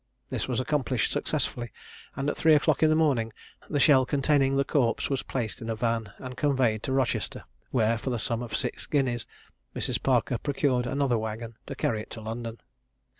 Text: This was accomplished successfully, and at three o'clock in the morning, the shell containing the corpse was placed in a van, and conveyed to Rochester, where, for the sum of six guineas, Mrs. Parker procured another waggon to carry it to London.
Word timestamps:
This 0.31 0.47
was 0.47 0.59
accomplished 0.59 1.11
successfully, 1.11 1.71
and 2.15 2.27
at 2.27 2.35
three 2.35 2.55
o'clock 2.55 2.81
in 2.81 2.89
the 2.89 2.95
morning, 2.95 3.31
the 3.69 3.79
shell 3.79 4.03
containing 4.03 4.57
the 4.57 4.63
corpse 4.63 5.11
was 5.11 5.21
placed 5.21 5.61
in 5.61 5.69
a 5.69 5.75
van, 5.75 6.11
and 6.17 6.35
conveyed 6.35 6.81
to 6.81 6.91
Rochester, 6.91 7.43
where, 7.69 7.99
for 7.99 8.09
the 8.09 8.17
sum 8.17 8.41
of 8.41 8.55
six 8.57 8.87
guineas, 8.87 9.27
Mrs. 9.75 10.01
Parker 10.01 10.39
procured 10.39 10.87
another 10.87 11.19
waggon 11.19 11.53
to 11.67 11.75
carry 11.75 12.01
it 12.01 12.09
to 12.09 12.21
London. 12.21 12.59